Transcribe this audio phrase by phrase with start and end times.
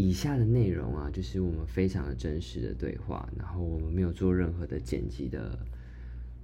[0.00, 5.58] 以下的内容啊，就是我们非常的真实的对话，然后我们没有做任何的剪辑的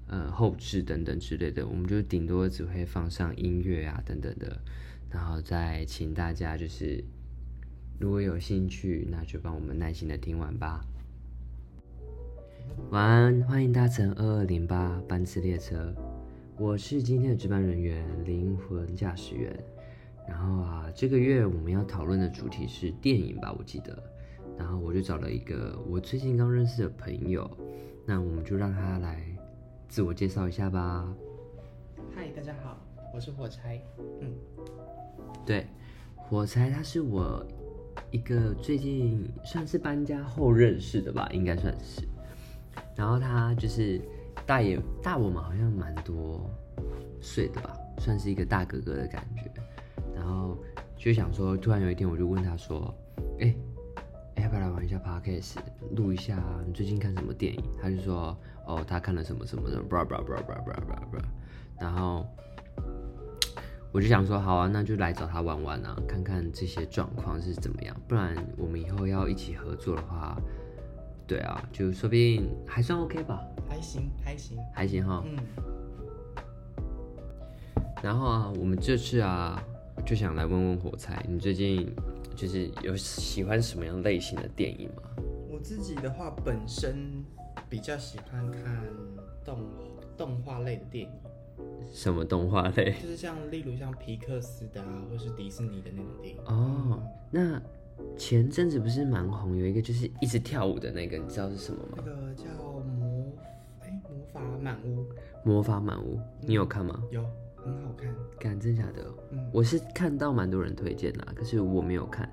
[0.09, 4.61] 呃后置等等之类的，我们就顶多只会放上音乐啊等等的，
[5.11, 7.03] 然后再请大家就是
[7.99, 10.85] 如果有兴趣，那就帮我们耐心的听完吧。
[12.91, 15.95] 晚安，欢迎搭乘二二零八班次列车，
[16.59, 19.57] 我是今天的值班人员灵魂驾驶员。
[20.29, 24.03] 然后啊，这个月我们要讨论的主题是电影吧，我记得。
[24.59, 27.49] 然后我就找了一个我最近刚认识的朋友，
[28.07, 29.23] 那我们就让他来
[29.87, 31.07] 自我介绍一下吧。
[32.15, 32.79] 嗨，大家好，
[33.15, 33.79] 我是火柴。
[34.23, 34.33] 嗯，
[35.45, 35.67] 对，
[36.17, 37.47] 火柴他是我
[38.11, 42.09] 一个最近算是搬家后认识的吧，应该算是。
[42.95, 44.01] 然后他就是
[44.47, 46.51] 大爷大我们好像蛮多
[47.21, 49.53] 岁的吧，算是一个大哥哥的感觉。
[50.27, 50.59] 然后
[50.97, 52.93] 就想说，突然有一天我就问他说
[53.39, 53.55] ：“哎，
[54.43, 55.55] 要不要来玩一下 podcast，
[55.95, 61.23] 录一下你最近看什么电影？”他就说：“哦，他看了什么什么什么，bra bra bra bra bra bra bra。”
[61.79, 62.27] 然后
[63.93, 67.97] 我就想说：“好啊，那就来找他玩玩啊，看看这些状况是怎么样。
[68.09, 70.37] 不然我们以后要一起合作的话，
[71.25, 73.41] 对啊，就说不定还算 OK 吧？
[73.69, 75.23] 还行，还行，还行哈。
[75.25, 75.39] 嗯。
[78.03, 79.63] 然后啊，我们这次啊。
[80.07, 81.93] 就想来问问火柴，你最近
[82.37, 85.03] 就是有喜欢什么样类型的电影吗？
[85.51, 87.25] 我自己的话，本身
[87.69, 88.87] 比较喜欢看
[89.45, 89.59] 动
[90.17, 91.11] 动画类的电影。
[91.93, 92.93] 什么动画类？
[93.03, 96.41] 就是像例如像皮克斯的啊，或是迪士尼的那种电影。
[96.45, 97.61] 哦，那
[98.17, 101.99] 前阵子不是蛮红，有一个就是一直跳舞的那个，你知道是什么吗？
[101.99, 103.25] 那个叫魔
[103.81, 105.05] 哎魔法满屋。
[105.43, 107.03] 魔法满屋，你有看吗？
[107.11, 107.25] 有。
[107.67, 109.13] 很好看，敢真假的？
[109.31, 112.31] 嗯，我是看到蛮多人推荐的，可是我没有看。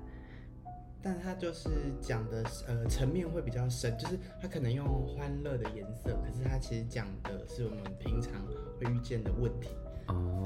[1.02, 1.68] 但他就是
[2.00, 8.32] 讲的呃层面会比较深，就是他可能用欢乐的颜色，可是他其实讲的是我们平常
[8.80, 9.68] 会遇见的问题。
[10.06, 10.44] 哦，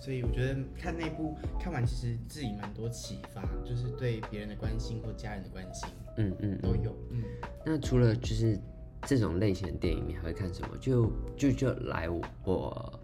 [0.00, 6.96] 所以我觉得看那部看完其实自己蛮多启发，就是对别人的关心或家人的关心，嗯嗯都有。
[7.10, 7.22] 嗯，
[7.64, 8.58] 那除了就是
[9.02, 10.76] 这种类型的电影，你还会看什么？
[10.80, 12.20] 就就就来我。
[12.44, 13.00] 我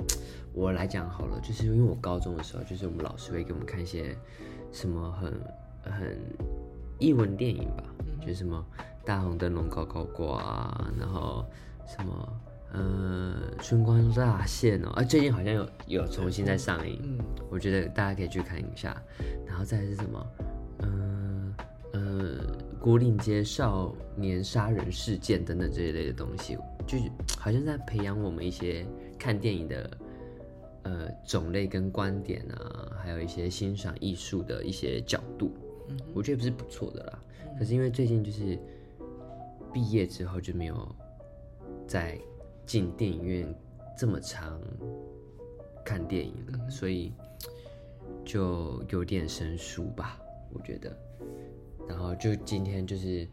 [0.73, 4.17] 来讲好了，就是因为我高中的时候，就是我们老师会给我们看一些
[4.71, 5.33] 什么很
[5.83, 6.19] 很
[6.99, 7.85] 译文电影吧，
[8.25, 8.65] 就什么
[9.05, 11.45] 大红灯笼高高挂，然后
[11.87, 12.41] 什么
[12.73, 17.19] 呃春光乍现哦，啊最近好像有有重新在上映，嗯，
[17.51, 19.01] 我觉得大家可以去看一下，
[19.47, 20.27] 然后再是什么，
[20.83, 21.55] 嗯
[21.93, 22.39] 呃
[22.79, 28.87] 孤岭街少年杀人事件等等这一类的东西，就是好像在培养我们一些
[29.19, 29.99] 看电影的。
[30.89, 35.53] 呃，种类跟观点啊，还有一些欣赏艺术的一些角度，
[36.15, 37.23] 我觉得不是不错的啦。
[37.59, 38.59] 可是因为最近就是
[39.71, 40.97] 毕业之后就没有
[41.87, 42.19] 再
[42.65, 43.55] 进电影院
[43.99, 44.59] 这么长
[45.85, 47.13] 看电影了，所以
[48.25, 50.19] 就有点生疏吧，
[50.55, 50.97] 我觉得。
[51.87, 53.29] 然后就今天就是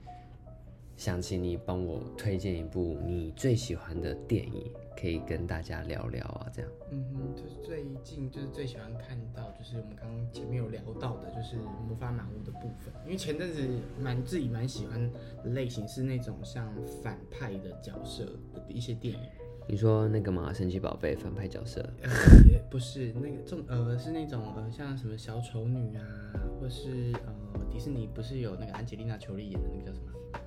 [0.97, 4.71] 想请你帮我推荐一部你最喜欢的电影。
[4.97, 6.71] 可以跟大家聊聊啊，这样。
[6.89, 12.93] 嗯哼，就是最近就是最喜欢看到，就是我们刚刚前面有聊到的，就是魔法满屋的部分。
[13.03, 13.61] 因为前阵子
[13.99, 15.11] 蛮自己蛮喜欢
[15.43, 16.73] 的类型是那种像
[17.03, 18.23] 反派的角色
[18.53, 19.19] 的一些电影。
[19.67, 20.53] 你说那个吗？
[20.53, 21.85] 神奇宝贝反派角色？
[22.49, 26.01] 也不是那个，这呃是那种呃像什么小丑女啊，
[26.57, 27.35] 或是呃
[27.69, 30.39] 迪士尼不是有那个安吉丽娜裘丽演的那个叫什么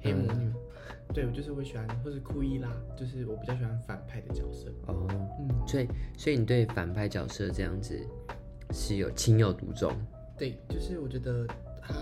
[0.00, 0.52] 黑魔女？
[1.12, 4.72] 对，我就是会喜欢，或是库伊拉，就是我比较喜欢反派的角色。
[4.86, 5.08] 哦，
[5.40, 8.00] 嗯，所以所以你对反派角色这样子
[8.70, 9.92] 是有情有独钟？
[10.38, 11.44] 对，就是我觉得
[11.82, 11.94] 他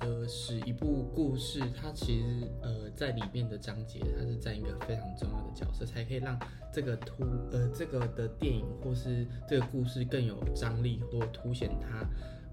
[0.00, 6.36] 呃使一部故事，它其实呃在里面的章节，它是占一个非常重要的角色，才可以让
[6.72, 7.22] 这个突
[7.52, 12.00] 呃这个的电影或是这个故事更有张力，或凸显它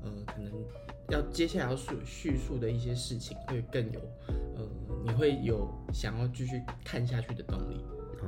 [0.04, 0.52] 呃可能。
[1.10, 4.00] 要接下来要叙叙述的一些事情会更有，
[4.56, 4.64] 呃，
[5.04, 7.84] 你会有想要继续看下去的动力。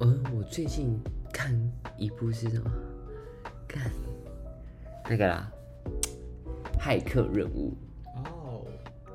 [0.00, 0.98] 呃，我最近
[1.32, 1.54] 看
[1.96, 2.70] 一部是什么？
[3.68, 3.90] 看
[5.08, 5.52] 那个啦，
[6.80, 7.76] 骇客任务。
[8.24, 8.66] 哦，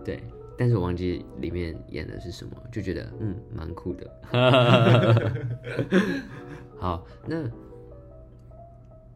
[0.06, 0.24] 对，
[0.58, 4.10] 但是我忘记里面演的是什么，就觉得嗯，蛮酷的。
[6.80, 7.44] 好，那。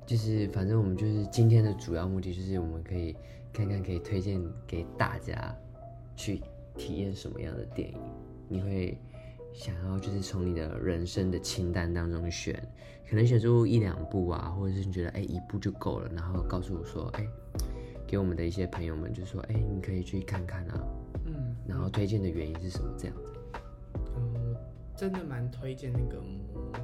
[0.05, 3.15] 就是，反正我们就是今天的主要目的，就是我们可以
[3.51, 5.55] 看看，可以推荐给大家
[6.15, 6.41] 去
[6.77, 7.97] 体验什么样的电影。
[8.47, 8.97] 你会
[9.51, 12.53] 想要就是从你的人生的清单当中选，
[13.09, 17.27] 可能选出一两部啊，或者是你觉得哎一部就够了，然后告诉我说哎，
[18.05, 20.83] 给我们的一些朋友们就说哎你可以去看看啊，
[21.25, 23.33] 嗯，然后推荐的原因是什么这样子？
[24.17, 24.55] 嗯，
[24.95, 26.79] 真的蛮推荐那个魔法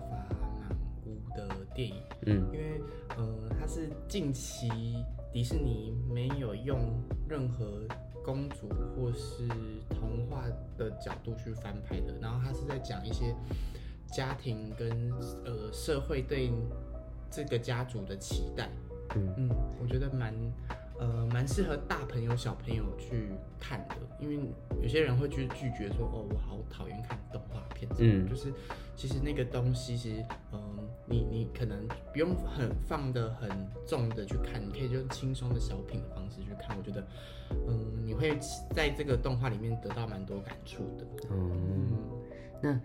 [0.60, 0.76] 满
[1.06, 1.96] 屋的电影，
[2.26, 2.82] 嗯因为
[3.18, 4.70] 呃它是近期
[5.32, 7.88] 迪士尼没有用任何
[8.24, 9.48] 公主或是
[9.90, 10.44] 童话
[10.78, 13.36] 的角度去翻拍的，然后它是在讲一些
[14.08, 15.12] 家庭跟
[15.46, 16.52] 呃社会对
[17.30, 18.70] 这个家族的期待。
[19.16, 19.50] 嗯嗯，
[19.82, 20.34] 我觉得蛮
[21.02, 24.40] 呃蛮适合大朋友小朋友去看的，因为
[24.80, 28.54] 有些人会去拒绝说哦，我好讨厌看动画片，嗯就是
[28.96, 30.60] 其实那个东西其实嗯、
[31.08, 33.50] 你你可能不用很放的很
[33.88, 37.04] 重的去看，你可以就用轻松的小品的方式去看，我觉得
[37.68, 38.38] 嗯你会
[38.76, 41.04] 在这个动画里面得到蛮多感触的。
[41.30, 41.98] 哦，嗯，
[42.62, 42.82] 那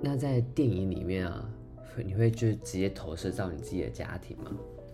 [0.00, 1.48] 那在电影里面啊，
[1.96, 4.50] 会你会就是直接投射到你自己的家庭吗？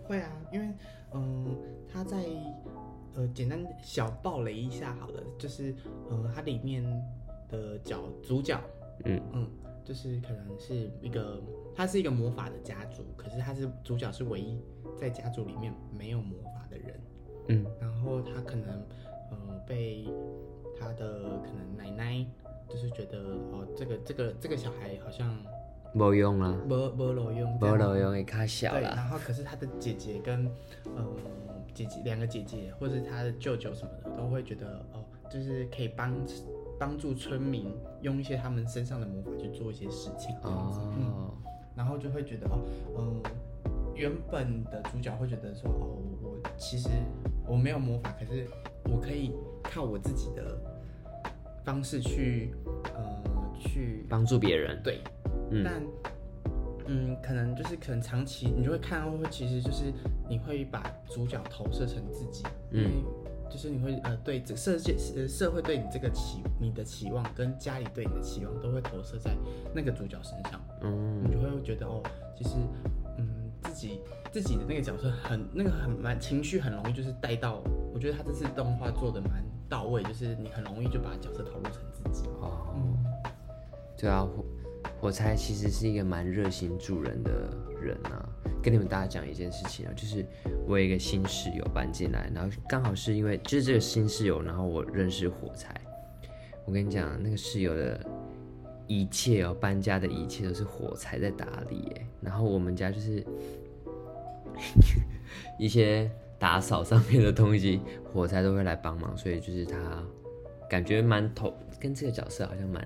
[0.07, 0.69] 会啊，因为
[1.15, 1.57] 嗯，
[1.87, 2.25] 他在
[3.15, 5.73] 呃简单小爆雷一下好了，就是
[6.09, 6.83] 呃它里面
[7.49, 8.59] 的角主角，
[9.05, 9.21] 嗯。
[9.33, 9.49] 嗯，
[9.83, 11.41] 就是可能是一个
[11.75, 14.59] 他是一个魔法的家族，可是他是主角是唯一
[14.97, 16.99] 在家族里面没有魔法的人，
[17.49, 17.65] 嗯。
[17.79, 18.85] 然后他可能
[19.29, 19.37] 呃
[19.67, 20.05] 被
[20.79, 22.25] 他的可能奶奶
[22.67, 23.19] 就是觉得
[23.51, 25.37] 哦这个这个这个小孩好像
[25.95, 28.93] 没用啦，没没路用，没路用，也卡小对，啦。
[28.97, 30.45] 然后可是他的姐姐跟
[30.85, 31.07] 嗯
[31.73, 36.13] 姐姐两个姐姐，或者是他的舅舅什么的，都会觉得哦，就是可以帮
[36.77, 41.33] 帮助村民用一些他们身上的魔法去做一些事情这样子，嗯，哦，
[41.75, 42.59] 然后就会觉得哦，
[42.97, 43.21] 嗯、
[43.95, 46.89] 原本的主角会觉得说哦，我其实
[47.47, 48.45] 我没有魔法，可是
[48.91, 49.31] 我可以
[49.63, 50.57] 靠我自己的
[51.63, 52.53] 方式去
[52.93, 54.81] 呃去帮助别人。
[54.83, 55.01] 对，
[55.51, 55.63] 嗯。
[55.63, 55.83] 但
[56.87, 59.91] 嗯，可能就是可能长期你就会看到，会其实就是
[60.29, 62.83] 你会把主角投射成自己，嗯。
[62.83, 63.03] 因为
[63.47, 69.31] 就是你会呃对这社界呃社会对你这个期你的期望跟家里对你的期望都会投射在
[69.73, 72.01] 那个主角身上，嗯你就会觉得哦，
[72.35, 72.55] 其实
[73.17, 73.27] 嗯
[73.61, 74.01] 自己
[74.31, 77.61] 自己的那个角色很那个很蛮情绪很容易就是带到，
[77.93, 79.31] 我觉得他这次动画做的蛮
[79.69, 82.75] 到位，就是你很容易就把角色投入成自己，哦，
[83.95, 84.27] 对啊，
[85.05, 87.29] 火柴其实是一个蛮热心助人的
[87.79, 88.27] 人啊。
[88.63, 90.25] 跟你们大家讲一件事情啊，就是
[90.67, 95.79] 我有一个新室友搬进来，然后刚好是因为就是这个新室友，然后我认识火柴。
[96.65, 98.03] 我跟你讲，那个室友的
[98.87, 102.07] 一切哦，搬家的一切都是火柴在打理耶。
[102.19, 103.23] 然后我们家就是
[105.59, 106.09] 一些
[106.39, 107.79] 打扫上面的东西，
[108.11, 109.77] 火柴都会来帮忙，所以就是他
[110.67, 112.83] 感觉蛮投跟这个角色好像蛮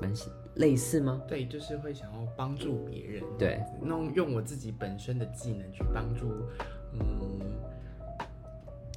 [0.00, 0.12] 蛮
[0.54, 1.20] 类似吗？
[1.28, 6.32] 对，就是会想要帮助别人，对，弄用我自己本身的技能去帮助，
[6.92, 7.40] 嗯，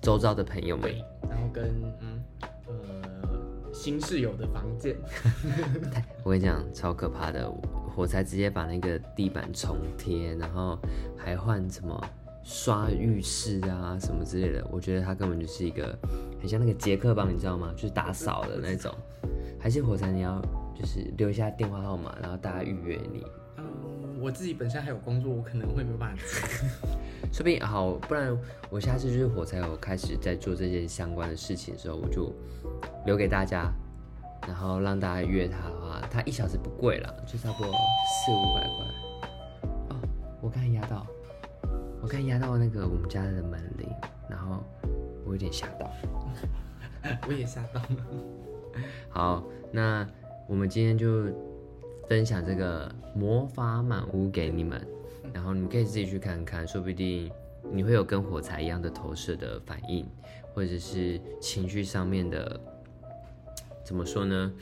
[0.01, 1.65] 周遭的朋友们对，然后跟
[2.01, 2.23] 嗯
[2.67, 4.95] 呃新室友的房间，
[6.23, 7.51] 我跟你讲，超可怕的！
[7.95, 10.79] 火柴直接把那个地板重贴，然后
[11.15, 12.03] 还换什么
[12.43, 14.67] 刷浴室啊什么之类的。
[14.71, 15.95] 我觉得他根本就是一个
[16.41, 17.71] 很像那个杰克帮，你知道吗？
[17.75, 18.91] 就是打扫的那种。
[19.59, 20.41] 还是火柴，你要
[20.75, 23.25] 就是留下电话号码，然后大家预约你。
[23.57, 26.67] 嗯，我自己本身还有工作，我可能会没有办法接，
[27.31, 28.35] 说不定好，不然
[28.69, 32.33] 我下次就是火柴有开始在做这件相关的事情的时候，我就
[33.05, 33.71] 留给大家，
[34.47, 39.89] 然后让大家约他的话，他一小时不贵了，就差不多四五百块。
[39.89, 40.01] 哦，
[40.41, 41.05] 我刚才压到，
[42.01, 43.87] 我刚才压到那个我们家的门铃，
[44.27, 44.63] 然后
[45.25, 45.91] 我有点吓到。
[47.27, 47.87] 我也吓到了。
[49.09, 50.07] 好，那
[50.47, 51.25] 我们今天就
[52.07, 54.85] 分享这个魔法满屋给你们，
[55.33, 57.31] 然后你们可以自己去看看，说不定
[57.71, 60.05] 你会有跟火柴一样的投射的反应，
[60.53, 62.59] 或者是情绪上面的，
[63.83, 64.53] 怎么说呢？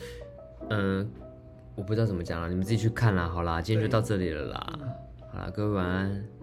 [0.69, 1.09] 嗯、
[1.75, 3.27] 我不知道怎么讲了，你们自己去看啦。
[3.27, 4.79] 好啦，今天就到这里了啦。
[5.31, 6.40] 好啦，各位晚安。